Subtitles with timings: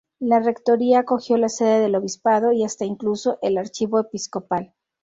[0.17, 4.73] La rectoría acogió la sede del obispado y hasta incluso el archivo episcopal.